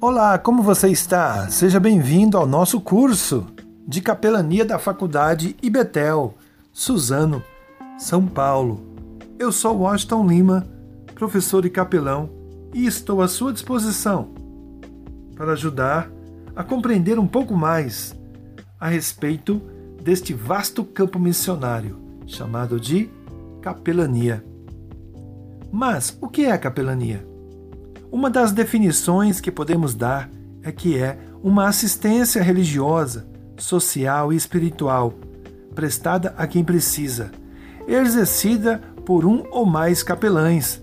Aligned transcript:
Olá, 0.00 0.38
como 0.38 0.62
você 0.62 0.88
está? 0.90 1.48
Seja 1.50 1.80
bem-vindo 1.80 2.38
ao 2.38 2.46
nosso 2.46 2.80
curso 2.80 3.48
de 3.84 4.00
capelania 4.00 4.64
da 4.64 4.78
Faculdade 4.78 5.56
Ibetel, 5.60 6.34
Suzano, 6.72 7.42
São 7.98 8.24
Paulo. 8.24 8.80
Eu 9.40 9.50
sou 9.50 9.78
Washington 9.78 10.24
Lima, 10.24 10.64
professor 11.16 11.66
e 11.66 11.70
capelão, 11.70 12.30
e 12.72 12.86
estou 12.86 13.20
à 13.20 13.26
sua 13.26 13.52
disposição 13.52 14.28
para 15.34 15.54
ajudar 15.54 16.08
a 16.54 16.62
compreender 16.62 17.18
um 17.18 17.26
pouco 17.26 17.54
mais 17.54 18.14
a 18.78 18.86
respeito 18.86 19.60
deste 20.00 20.32
vasto 20.32 20.84
campo 20.84 21.18
missionário 21.18 21.98
chamado 22.24 22.78
de 22.78 23.10
capelania. 23.60 24.44
Mas 25.72 26.16
o 26.20 26.28
que 26.28 26.44
é 26.44 26.52
a 26.52 26.58
capelania? 26.58 27.27
Uma 28.10 28.30
das 28.30 28.52
definições 28.52 29.40
que 29.40 29.50
podemos 29.50 29.94
dar 29.94 30.30
é 30.62 30.72
que 30.72 30.98
é 30.98 31.18
uma 31.42 31.68
assistência 31.68 32.42
religiosa, 32.42 33.28
social 33.58 34.32
e 34.32 34.36
espiritual 34.36 35.12
prestada 35.74 36.34
a 36.36 36.46
quem 36.46 36.64
precisa, 36.64 37.30
exercida 37.86 38.80
por 39.04 39.24
um 39.24 39.44
ou 39.50 39.64
mais 39.64 40.02
capelães, 40.02 40.82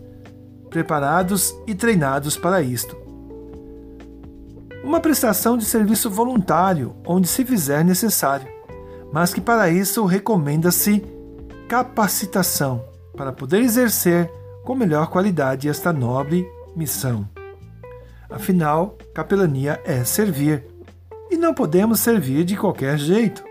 preparados 0.70 1.53
e 1.67 1.75
treinados 1.75 2.38
para 2.38 2.61
isto. 2.61 2.95
Uma 4.84 4.99
prestação 4.99 5.57
de 5.57 5.65
serviço 5.65 6.09
voluntário, 6.09 6.95
onde 7.05 7.27
se 7.27 7.43
fizer 7.43 7.84
necessário, 7.84 8.48
mas 9.12 9.34
que 9.34 9.41
para 9.41 9.70
isso 9.70 10.05
recomenda-se 10.05 11.03
capacitação 11.67 12.85
para 13.17 13.34
poder 13.34 13.62
exercer 13.62 14.31
com 14.63 14.76
melhor 14.76 15.07
qualidade 15.07 15.67
esta 15.67 15.91
nobre 15.91 16.48
missão. 16.76 17.27
Afinal, 18.29 18.98
capelania 19.13 19.79
é 19.85 20.04
servir, 20.04 20.65
e 21.29 21.37
não 21.37 21.54
podemos 21.54 21.99
servir 21.99 22.43
de 22.43 22.55
qualquer 22.55 22.98
jeito. 22.98 23.43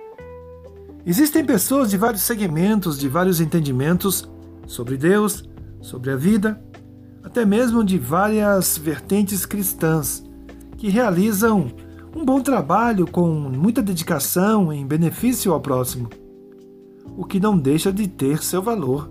Existem 1.06 1.44
pessoas 1.44 1.91
de 1.91 1.97
vários 1.97 2.22
segmentos, 2.22 2.98
de 2.98 3.08
vários 3.08 3.41
entendimentos 3.41 4.28
sobre 4.66 4.97
Deus, 4.97 5.44
sobre 5.81 6.11
a 6.11 6.16
vida, 6.16 6.62
até 7.22 7.44
mesmo 7.44 7.84
de 7.84 7.98
várias 7.98 8.78
vertentes 8.78 9.44
cristãs, 9.47 10.25
que 10.77 10.88
realizam 10.88 11.70
um 12.14 12.25
bom 12.25 12.41
trabalho 12.41 13.06
com 13.06 13.28
muita 13.28 13.83
dedicação 13.83 14.72
em 14.72 14.86
benefício 14.86 15.53
ao 15.53 15.61
próximo, 15.61 16.09
o 17.16 17.25
que 17.25 17.41
não 17.41 17.59
deixa 17.59 17.92
de 17.92 18.09
ter 18.09 18.42
seu 18.42 18.62
valor, 18.62 19.11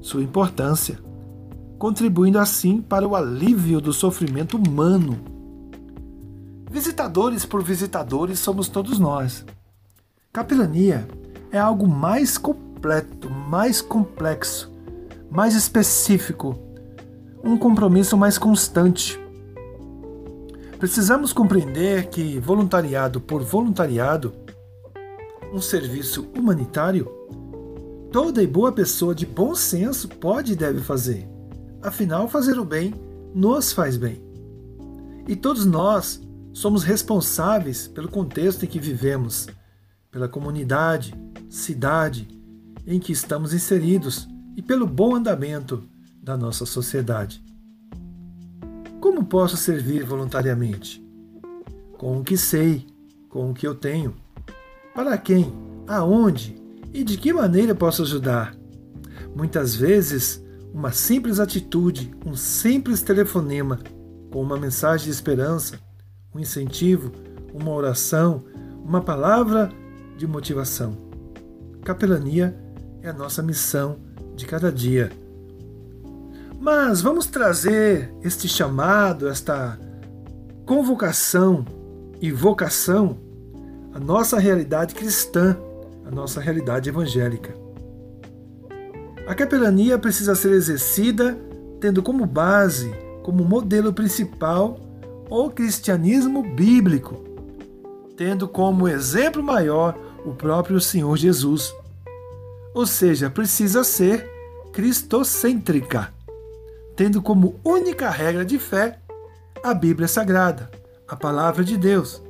sua 0.00 0.22
importância 0.22 1.07
contribuindo 1.78 2.38
assim 2.38 2.82
para 2.82 3.06
o 3.06 3.14
alívio 3.14 3.80
do 3.80 3.92
sofrimento 3.92 4.56
humano. 4.56 5.18
Visitadores 6.70 7.46
por 7.46 7.62
visitadores 7.62 8.40
somos 8.40 8.68
todos 8.68 8.98
nós. 8.98 9.44
Capelania 10.32 11.08
é 11.50 11.58
algo 11.58 11.86
mais 11.86 12.36
completo, 12.36 13.30
mais 13.30 13.80
complexo, 13.80 14.70
mais 15.30 15.54
específico, 15.54 16.58
um 17.42 17.56
compromisso 17.56 18.16
mais 18.16 18.36
constante. 18.36 19.18
Precisamos 20.78 21.32
compreender 21.32 22.08
que 22.08 22.38
voluntariado 22.38 23.20
por 23.20 23.42
voluntariado, 23.42 24.32
um 25.52 25.60
serviço 25.60 26.28
humanitário, 26.36 27.10
toda 28.12 28.42
e 28.42 28.46
boa 28.46 28.70
pessoa 28.70 29.14
de 29.14 29.24
bom 29.24 29.54
senso 29.54 30.08
pode 30.08 30.52
e 30.52 30.56
deve 30.56 30.80
fazer. 30.80 31.37
Afinal, 31.82 32.28
fazer 32.28 32.58
o 32.58 32.64
bem 32.64 32.94
nos 33.34 33.72
faz 33.72 33.96
bem. 33.96 34.22
E 35.26 35.36
todos 35.36 35.64
nós 35.64 36.20
somos 36.52 36.82
responsáveis 36.82 37.86
pelo 37.86 38.08
contexto 38.08 38.64
em 38.64 38.68
que 38.68 38.80
vivemos, 38.80 39.46
pela 40.10 40.28
comunidade, 40.28 41.14
cidade 41.48 42.26
em 42.86 42.98
que 42.98 43.12
estamos 43.12 43.52
inseridos 43.52 44.26
e 44.56 44.62
pelo 44.62 44.86
bom 44.86 45.14
andamento 45.14 45.86
da 46.22 46.36
nossa 46.36 46.66
sociedade. 46.66 47.42
Como 49.00 49.24
posso 49.24 49.56
servir 49.56 50.04
voluntariamente? 50.04 51.04
Com 51.96 52.18
o 52.18 52.24
que 52.24 52.36
sei, 52.36 52.86
com 53.28 53.50
o 53.50 53.54
que 53.54 53.66
eu 53.66 53.74
tenho. 53.74 54.16
Para 54.94 55.16
quem, 55.16 55.52
aonde 55.86 56.56
e 56.92 57.04
de 57.04 57.16
que 57.16 57.32
maneira 57.32 57.74
posso 57.74 58.02
ajudar? 58.02 58.56
Muitas 59.36 59.74
vezes 59.74 60.44
uma 60.78 60.92
simples 60.92 61.40
atitude, 61.40 62.14
um 62.24 62.36
simples 62.36 63.02
telefonema 63.02 63.80
com 64.30 64.40
uma 64.40 64.56
mensagem 64.56 65.06
de 65.06 65.10
esperança, 65.10 65.76
um 66.32 66.38
incentivo, 66.38 67.10
uma 67.52 67.72
oração, 67.72 68.44
uma 68.84 69.00
palavra 69.00 69.72
de 70.16 70.24
motivação. 70.24 70.96
Capelania 71.82 72.56
é 73.02 73.08
a 73.08 73.12
nossa 73.12 73.42
missão 73.42 73.98
de 74.36 74.46
cada 74.46 74.70
dia. 74.70 75.10
Mas 76.60 77.00
vamos 77.00 77.26
trazer 77.26 78.14
este 78.22 78.46
chamado, 78.46 79.26
esta 79.26 79.76
convocação 80.64 81.64
e 82.20 82.30
vocação 82.30 83.18
à 83.92 83.98
nossa 83.98 84.38
realidade 84.38 84.94
cristã, 84.94 85.58
à 86.06 86.10
nossa 86.12 86.40
realidade 86.40 86.88
evangélica. 86.88 87.67
A 89.28 89.34
capelania 89.34 89.98
precisa 89.98 90.34
ser 90.34 90.52
exercida 90.52 91.38
tendo 91.78 92.02
como 92.02 92.24
base, 92.24 92.90
como 93.22 93.44
modelo 93.44 93.92
principal, 93.92 94.80
o 95.28 95.50
cristianismo 95.50 96.42
bíblico, 96.42 97.22
tendo 98.16 98.48
como 98.48 98.88
exemplo 98.88 99.42
maior 99.42 99.94
o 100.24 100.32
próprio 100.32 100.80
Senhor 100.80 101.14
Jesus. 101.18 101.74
Ou 102.72 102.86
seja, 102.86 103.28
precisa 103.28 103.84
ser 103.84 104.26
cristocêntrica, 104.72 106.10
tendo 106.96 107.20
como 107.20 107.60
única 107.62 108.08
regra 108.08 108.46
de 108.46 108.58
fé 108.58 108.98
a 109.62 109.74
Bíblia 109.74 110.08
Sagrada, 110.08 110.70
a 111.06 111.14
palavra 111.14 111.62
de 111.62 111.76
Deus. 111.76 112.22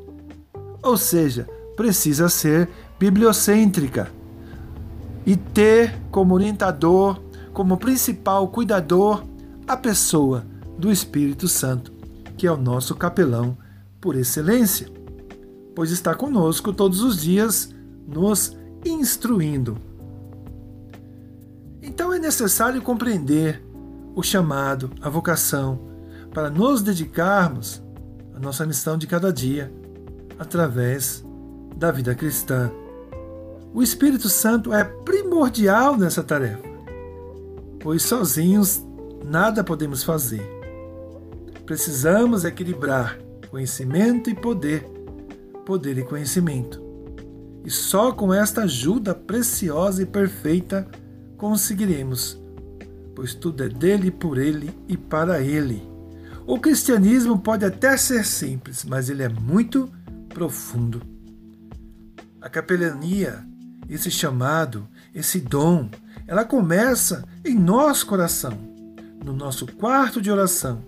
Ou 0.83 0.97
seja, 0.97 1.49
precisa 1.77 2.29
ser 2.29 2.69
bibliocêntrica, 2.99 4.11
e 5.29 5.37
ter 5.37 5.95
como 6.11 6.33
orientador, 6.33 7.21
como 7.53 7.77
principal 7.77 8.49
cuidador, 8.49 9.23
a 9.67 9.77
pessoa 9.77 10.47
do 10.79 10.91
Espírito 10.91 11.47
Santo, 11.47 11.93
que 12.39 12.47
é 12.47 12.51
o 12.51 12.57
nosso 12.57 12.95
capelão 12.95 13.55
por 14.01 14.17
excelência, 14.17 14.91
pois 15.77 15.91
está 15.91 16.15
conosco 16.15 16.73
todos 16.73 17.03
os 17.03 17.21
dias, 17.21 17.75
nos 18.07 18.57
instruindo. 18.83 19.77
Então 21.83 22.11
é 22.11 22.19
necessário 22.19 22.81
compreender 22.81 23.63
o 24.15 24.23
chamado, 24.23 24.91
a 25.03 25.11
vocação, 25.11 25.79
para 26.33 26.49
nos 26.49 26.81
dedicarmos 26.81 27.83
à 28.35 28.41
nossa 28.41 28.65
missão 28.65 28.97
de 28.97 29.07
cada 29.07 29.31
dia, 29.31 29.71
através 30.39 31.23
da 31.77 31.93
vida 31.93 32.15
cristã. 32.15 32.73
O 33.75 33.83
Espírito 33.83 34.31
Santo 34.31 34.73
é 34.73 34.83
primordial 35.39 35.97
nessa 35.97 36.25
tarefa, 36.25 36.69
pois 37.79 38.03
sozinhos 38.03 38.85
nada 39.25 39.63
podemos 39.63 40.03
fazer. 40.03 40.43
Precisamos 41.65 42.45
equilibrar 42.45 43.17
conhecimento 43.49 44.29
e 44.29 44.35
poder, 44.35 44.83
poder 45.65 45.97
e 45.97 46.03
conhecimento. 46.03 46.83
E 47.65 47.71
só 47.71 48.11
com 48.11 48.35
esta 48.35 48.63
ajuda 48.63 49.15
preciosa 49.15 50.03
e 50.03 50.07
perfeita 50.07 50.89
conseguiremos, 51.37 52.37
pois 53.15 53.33
tudo 53.33 53.63
é 53.63 53.69
dele, 53.69 54.11
por 54.11 54.39
ele 54.39 54.77
e 54.89 54.97
para 54.97 55.41
ele. 55.41 55.81
O 56.49 56.59
cristianismo 56.59 57.39
pode 57.39 57.65
até 57.65 57.97
ser 57.97 58.25
simples, 58.25 58.85
mas 58.85 59.09
ele 59.09 59.23
é 59.23 59.29
muito 59.29 59.89
profundo. 60.31 61.01
A 62.41 62.49
capelania 62.49 63.47
esse 63.89 64.11
chamado, 64.11 64.87
esse 65.19 65.41
dom, 65.41 65.91
ela 66.29 66.45
começa 66.45 67.25
em 67.45 67.55
nosso 67.55 68.07
coração, 68.07 68.57
no 69.25 69.33
nosso 69.33 69.67
quarto 69.67 70.23
de 70.23 70.31
oração, 70.31 70.85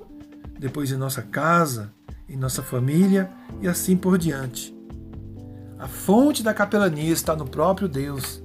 depois 0.56 0.92
em 0.92 0.96
nossa 0.96 1.20
casa, 1.20 1.92
em 2.28 2.36
nossa 2.36 2.62
família 2.62 3.28
e 3.60 3.66
assim 3.66 3.96
por 3.96 4.16
diante. 4.16 4.72
A 5.78 5.88
fonte 5.88 6.44
da 6.44 6.54
capelania 6.54 7.12
está 7.12 7.34
no 7.34 7.44
próprio 7.44 7.88
Deus. 7.88 8.40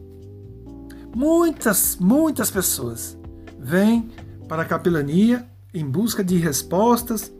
Muitas, 1.15 1.97
muitas 1.97 2.49
pessoas 2.49 3.15
vêm 3.59 4.09
para 4.47 4.63
a 4.63 4.65
capelania 4.65 5.47
em 5.71 5.85
busca 5.85 6.23
de 6.23 6.37
respostas 6.37 7.31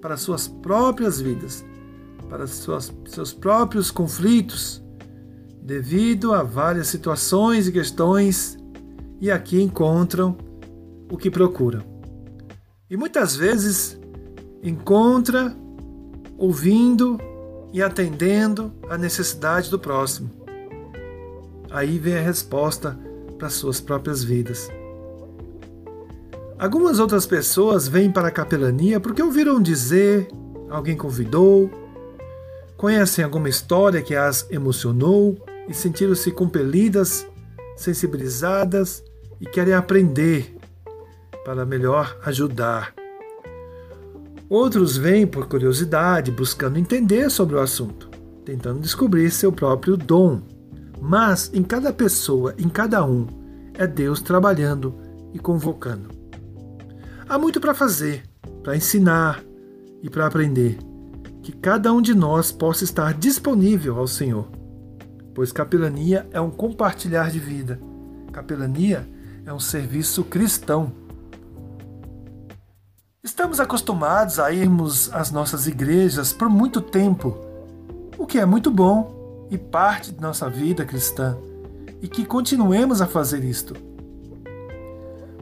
para 0.00 0.16
suas 0.16 0.48
próprias 0.48 1.20
vidas, 1.20 1.62
para 2.30 2.46
suas, 2.46 2.90
seus 3.08 3.34
próprios 3.34 3.90
conflitos, 3.90 4.82
devido 5.62 6.32
a 6.32 6.42
várias 6.42 6.88
situações 6.88 7.66
e 7.66 7.72
questões, 7.72 8.58
e 9.20 9.30
aqui 9.30 9.62
encontram 9.62 10.36
o 11.10 11.16
que 11.16 11.30
procuram. 11.30 11.82
E 12.88 12.96
muitas 12.96 13.36
vezes 13.36 14.00
encontra 14.62 15.54
ouvindo 16.38 17.18
e 17.72 17.82
atendendo 17.82 18.72
à 18.88 18.96
necessidade 18.96 19.70
do 19.70 19.78
próximo. 19.78 20.30
Aí 21.70 21.98
vem 21.98 22.16
a 22.16 22.20
resposta 22.20 22.98
para 23.38 23.48
suas 23.48 23.80
próprias 23.80 24.24
vidas. 24.24 24.70
Algumas 26.58 26.98
outras 26.98 27.26
pessoas 27.26 27.88
vêm 27.88 28.10
para 28.10 28.28
a 28.28 28.30
capelania 28.30 28.98
porque 29.00 29.22
ouviram 29.22 29.62
dizer, 29.62 30.28
alguém 30.68 30.96
convidou, 30.96 31.70
conhecem 32.76 33.24
alguma 33.24 33.48
história 33.48 34.02
que 34.02 34.14
as 34.14 34.46
emocionou 34.50 35.38
e 35.70 35.74
sentiram-se 35.74 36.32
compelidas, 36.32 37.24
sensibilizadas 37.76 39.04
e 39.40 39.46
querem 39.46 39.72
aprender 39.72 40.56
para 41.44 41.64
melhor 41.64 42.18
ajudar. 42.24 42.92
Outros 44.48 44.96
vêm 44.96 45.28
por 45.28 45.46
curiosidade, 45.46 46.32
buscando 46.32 46.76
entender 46.76 47.30
sobre 47.30 47.54
o 47.54 47.60
assunto, 47.60 48.10
tentando 48.44 48.80
descobrir 48.80 49.30
seu 49.30 49.52
próprio 49.52 49.96
dom. 49.96 50.42
Mas 51.00 51.48
em 51.54 51.62
cada 51.62 51.92
pessoa, 51.92 52.52
em 52.58 52.68
cada 52.68 53.04
um, 53.04 53.28
é 53.74 53.86
Deus 53.86 54.20
trabalhando 54.20 54.92
e 55.32 55.38
convocando. 55.38 56.08
Há 57.28 57.38
muito 57.38 57.60
para 57.60 57.72
fazer, 57.72 58.24
para 58.64 58.76
ensinar 58.76 59.40
e 60.02 60.10
para 60.10 60.26
aprender. 60.26 60.78
Que 61.44 61.52
cada 61.52 61.92
um 61.92 62.02
de 62.02 62.12
nós 62.12 62.50
possa 62.50 62.82
estar 62.82 63.14
disponível 63.14 63.98
ao 63.98 64.08
Senhor. 64.08 64.59
Pois 65.34 65.52
capelania 65.52 66.26
é 66.32 66.40
um 66.40 66.50
compartilhar 66.50 67.30
de 67.30 67.38
vida. 67.38 67.80
Capelania 68.32 69.08
é 69.44 69.52
um 69.52 69.60
serviço 69.60 70.24
cristão. 70.24 70.92
Estamos 73.22 73.60
acostumados 73.60 74.38
a 74.38 74.50
irmos 74.50 75.12
às 75.12 75.30
nossas 75.30 75.66
igrejas 75.66 76.32
por 76.32 76.48
muito 76.48 76.80
tempo, 76.80 77.36
o 78.18 78.26
que 78.26 78.38
é 78.38 78.46
muito 78.46 78.70
bom 78.70 79.46
e 79.50 79.58
parte 79.58 80.12
de 80.12 80.20
nossa 80.20 80.48
vida 80.48 80.84
cristã, 80.84 81.36
e 82.00 82.08
que 82.08 82.24
continuemos 82.24 83.00
a 83.00 83.06
fazer 83.06 83.44
isto. 83.44 83.74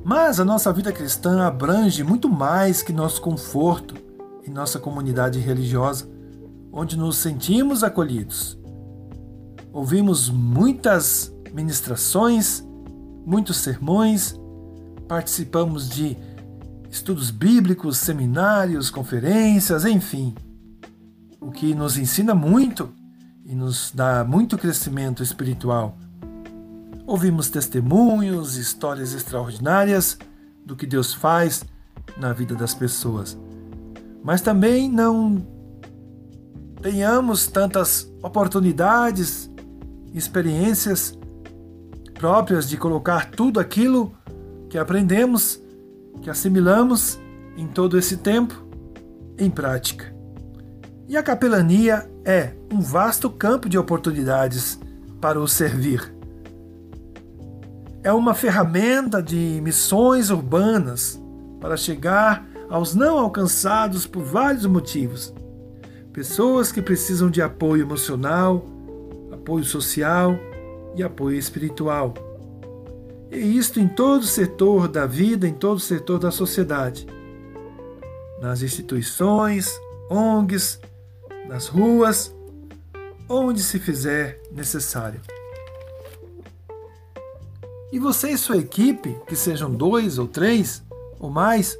Mas 0.05 0.41
a 0.41 0.45
nossa 0.45 0.73
vida 0.73 0.93
cristã 0.93 1.47
abrange 1.47 2.03
muito 2.03 2.29
mais 2.29 2.83
que 2.83 2.93
nosso 2.93 3.21
conforto 3.21 3.95
e 4.45 4.51
nossa 4.51 4.79
comunidade 4.79 5.39
religiosa, 5.39 6.09
onde 6.73 6.97
nos 6.97 7.17
sentimos 7.17 7.85
acolhidos. 7.85 8.59
Ouvimos 9.73 10.29
muitas 10.29 11.33
ministrações, 11.53 12.65
muitos 13.25 13.59
sermões, 13.59 14.35
participamos 15.07 15.89
de 15.89 16.17
estudos 16.91 17.31
bíblicos, 17.31 17.99
seminários, 17.99 18.91
conferências, 18.91 19.85
enfim. 19.85 20.35
O 21.41 21.51
que 21.51 21.75
nos 21.75 21.97
ensina 21.97 22.35
muito 22.35 22.91
e 23.45 23.55
nos 23.55 23.93
dá 23.95 24.25
muito 24.25 24.59
crescimento 24.59 25.23
espiritual 25.23 25.97
Ouvimos 27.09 27.49
testemunhos, 27.49 28.57
histórias 28.57 29.15
extraordinárias 29.15 30.19
do 30.63 30.77
que 30.77 30.85
Deus 30.85 31.15
faz 31.15 31.65
na 32.19 32.35
vida 32.35 32.55
das 32.55 32.75
pessoas. 32.75 33.35
Mas 34.23 34.43
também 34.43 34.91
não 34.91 35.43
tenhamos 36.83 37.47
tantas 37.47 38.07
oportunidades, 38.23 39.48
experiências 40.15 41.19
próprias 42.15 42.69
de 42.69 42.77
colocar 42.77 43.31
tudo 43.31 43.61
aquilo 43.61 44.13
que 44.69 44.79
aprendemos, 44.79 45.61
que 46.21 46.31
assimilamos 46.31 47.19
em 47.57 47.67
todo 47.67 47.99
esse 47.99 48.17
tempo 48.17 48.67
em 49.39 49.51
prática. 49.51 50.15
E 51.09 51.17
a 51.17 51.23
capelania 51.23 52.11
é 52.25 52.53
um 52.73 52.81
vasto 52.81 53.31
campo 53.31 53.69
de 53.69 53.79
oportunidades 53.79 54.79
para 55.21 55.41
o 55.41 55.49
servir 55.49 56.19
é 58.03 58.13
uma 58.13 58.33
ferramenta 58.33 59.23
de 59.23 59.61
missões 59.63 60.31
urbanas 60.31 61.21
para 61.61 61.77
chegar 61.77 62.47
aos 62.71 62.95
não 62.95 63.19
alcançados 63.19 64.07
por 64.07 64.23
vários 64.23 64.67
motivos. 64.67 65.35
Pessoas 66.13 66.73
que 66.73 66.81
precisam 66.81 67.31
de 67.31 67.43
apoio 67.43 67.83
emocional, 67.83 68.65
apoio 69.49 69.65
social 69.65 70.39
e 70.95 71.03
apoio 71.03 71.39
espiritual. 71.39 72.13
E 73.31 73.39
isto 73.39 73.81
em 73.81 73.89
todo 73.89 74.27
setor 74.27 74.89
da 74.89 75.07
vida, 75.07 75.49
em 75.49 75.55
todo 75.55 75.81
setor 75.81 76.19
da 76.19 76.31
sociedade. 76.31 77.07
Nas 78.43 78.61
instituições, 78.61 79.81
ONGs, 80.11 80.79
nas 81.49 81.67
ruas, 81.67 82.35
onde 83.27 83.63
se 83.63 83.79
fizer 83.79 84.39
necessário. 84.53 85.21
E 87.91 87.99
você 87.99 88.29
e 88.29 88.37
sua 88.37 88.59
equipe, 88.59 89.17
que 89.27 89.35
sejam 89.35 89.71
dois 89.71 90.19
ou 90.19 90.29
três 90.29 90.83
ou 91.19 91.31
mais, 91.31 91.79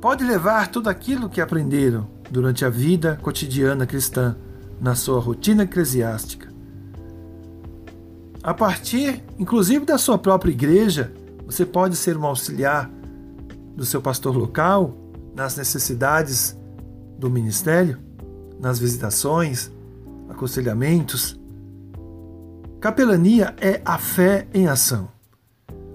pode 0.00 0.22
levar 0.22 0.68
tudo 0.68 0.88
aquilo 0.88 1.28
que 1.28 1.40
aprenderam 1.40 2.08
durante 2.30 2.64
a 2.64 2.70
vida 2.70 3.18
cotidiana 3.20 3.88
cristã 3.88 4.36
na 4.80 4.94
sua 4.94 5.20
rotina 5.20 5.64
eclesiástica. 5.64 6.48
A 8.42 8.54
partir, 8.54 9.22
inclusive, 9.38 9.84
da 9.84 9.98
sua 9.98 10.16
própria 10.18 10.50
igreja, 10.50 11.12
você 11.44 11.66
pode 11.66 11.96
ser 11.96 12.16
um 12.16 12.24
auxiliar 12.24 12.90
do 13.76 13.84
seu 13.84 14.00
pastor 14.00 14.36
local 14.36 14.96
nas 15.34 15.56
necessidades 15.56 16.56
do 17.18 17.28
ministério, 17.30 17.98
nas 18.58 18.78
visitações, 18.78 19.70
aconselhamentos 20.28 21.40
Capelania 22.80 23.54
é 23.60 23.82
a 23.84 23.98
fé 23.98 24.46
em 24.54 24.66
ação. 24.66 25.10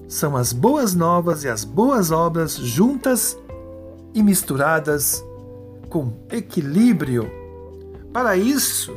São 0.07 0.37
as 0.37 0.53
boas 0.53 0.93
novas 0.93 1.43
e 1.43 1.49
as 1.49 1.63
boas 1.63 2.11
obras 2.11 2.55
juntas 2.57 3.35
e 4.13 4.21
misturadas 4.21 5.25
com 5.89 6.13
equilíbrio. 6.29 7.27
Para 8.15 8.37
isso, 8.37 8.95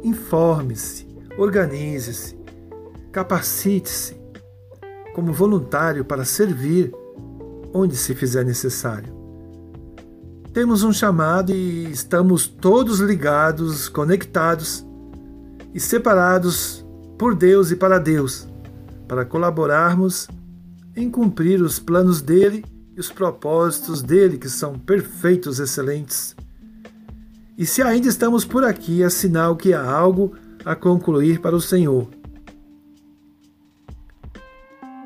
informe-se, 0.00 1.04
organize-se, 1.36 2.38
capacite-se 3.10 4.14
como 5.12 5.32
voluntário 5.32 6.04
para 6.04 6.24
servir 6.24 6.94
onde 7.74 7.96
se 7.96 8.14
fizer 8.14 8.44
necessário. 8.44 9.12
Temos 10.52 10.84
um 10.84 10.92
chamado 10.92 11.50
e 11.50 11.90
estamos 11.90 12.46
todos 12.46 13.00
ligados, 13.00 13.88
conectados 13.88 14.86
e 15.74 15.80
separados 15.80 16.86
por 17.18 17.34
Deus 17.34 17.72
e 17.72 17.76
para 17.76 17.98
Deus, 17.98 18.46
para 19.08 19.24
colaborarmos 19.24 20.28
em 20.94 21.10
cumprir 21.10 21.60
os 21.60 21.80
planos 21.80 22.22
dele 22.22 22.64
e 22.96 23.00
os 23.00 23.10
propósitos 23.10 24.00
dele, 24.00 24.38
que 24.38 24.48
são 24.48 24.78
perfeitos, 24.78 25.58
excelentes. 25.58 26.36
E 27.60 27.66
se 27.66 27.82
ainda 27.82 28.08
estamos 28.08 28.42
por 28.42 28.64
aqui, 28.64 29.02
é 29.02 29.10
sinal 29.10 29.54
que 29.54 29.74
há 29.74 29.84
algo 29.86 30.34
a 30.64 30.74
concluir 30.74 31.42
para 31.42 31.54
o 31.54 31.60
Senhor. 31.60 32.08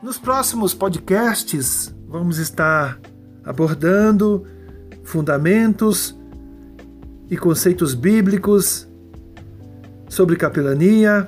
Nos 0.01 0.19
próximos 0.19 0.73
podcasts, 0.73 1.93
vamos 2.07 2.39
estar 2.39 3.01
abordando 3.45 4.47
fundamentos 5.03 6.17
e 7.29 7.37
conceitos 7.37 7.93
bíblicos 7.93 8.87
sobre 10.09 10.37
capelania, 10.37 11.27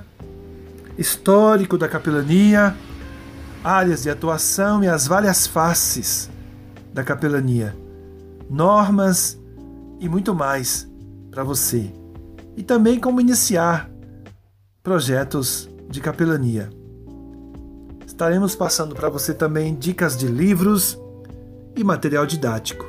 histórico 0.96 1.76
da 1.76 1.88
capelania, 1.88 2.72
áreas 3.64 4.04
de 4.04 4.10
atuação 4.10 4.84
e 4.84 4.86
as 4.86 5.08
várias 5.08 5.44
faces 5.44 6.30
da 6.94 7.02
capelania, 7.02 7.76
normas 8.48 9.36
e 9.98 10.08
muito 10.08 10.32
mais 10.32 10.88
para 11.36 11.44
você. 11.44 11.92
E 12.56 12.62
também 12.62 12.98
como 12.98 13.20
iniciar 13.20 13.90
projetos 14.82 15.68
de 15.86 16.00
capelania. 16.00 16.70
Estaremos 18.06 18.56
passando 18.56 18.94
para 18.94 19.10
você 19.10 19.34
também 19.34 19.74
dicas 19.74 20.16
de 20.16 20.28
livros 20.28 20.98
e 21.76 21.84
material 21.84 22.24
didático. 22.24 22.86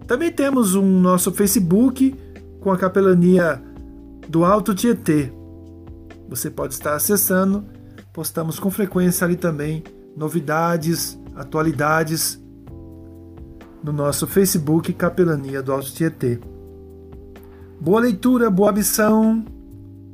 Também 0.06 0.32
temos 0.32 0.74
um 0.74 1.00
nosso 1.00 1.32
Facebook 1.32 2.14
com 2.60 2.70
a 2.70 2.78
capelania 2.78 3.62
do 4.28 4.44
Alto 4.44 4.74
Tietê. 4.74 5.32
Você 6.28 6.50
pode 6.50 6.74
estar 6.74 6.94
acessando, 6.94 7.64
postamos 8.12 8.58
com 8.58 8.70
frequência 8.70 9.24
ali 9.24 9.36
também 9.36 9.82
novidades, 10.16 11.18
atualidades 11.34 12.38
no 13.82 13.92
nosso 13.92 14.26
Facebook 14.26 14.92
Capelania 14.92 15.62
do 15.62 15.72
Alto 15.72 15.92
Tietê. 15.92 16.38
Boa 17.80 18.00
leitura, 18.00 18.50
boa 18.50 18.72
missão, 18.72 19.44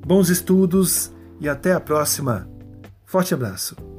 bons 0.06 0.28
estudos 0.28 1.10
e 1.40 1.48
até 1.48 1.72
a 1.72 1.80
próxima. 1.80 2.46
Forte 3.06 3.32
abraço. 3.32 3.93